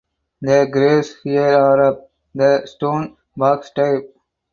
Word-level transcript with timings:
The 0.41 0.65
graves 0.71 1.17
here 1.23 1.43
are 1.53 1.83
of 1.83 2.05
the 2.33 2.65
stone 2.65 3.17
box 3.37 3.69
type. 3.69 4.17